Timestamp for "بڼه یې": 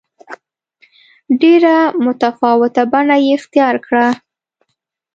2.91-3.31